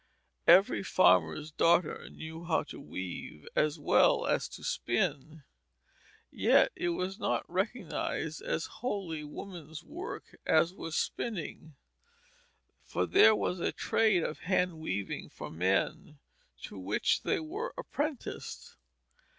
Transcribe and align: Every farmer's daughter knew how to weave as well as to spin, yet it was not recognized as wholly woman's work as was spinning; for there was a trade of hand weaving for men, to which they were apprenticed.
Every 0.47 0.81
farmer's 0.81 1.51
daughter 1.51 2.09
knew 2.09 2.43
how 2.45 2.63
to 2.63 2.81
weave 2.81 3.47
as 3.55 3.77
well 3.77 4.25
as 4.25 4.47
to 4.47 4.63
spin, 4.63 5.43
yet 6.31 6.71
it 6.75 6.89
was 6.89 7.19
not 7.19 7.47
recognized 7.47 8.41
as 8.41 8.65
wholly 8.81 9.23
woman's 9.23 9.83
work 9.83 10.39
as 10.43 10.73
was 10.73 10.95
spinning; 10.95 11.75
for 12.83 13.05
there 13.05 13.35
was 13.35 13.59
a 13.59 13.71
trade 13.71 14.23
of 14.23 14.39
hand 14.39 14.79
weaving 14.79 15.29
for 15.29 15.51
men, 15.51 16.17
to 16.63 16.79
which 16.79 17.21
they 17.21 17.39
were 17.39 17.71
apprenticed. 17.77 18.77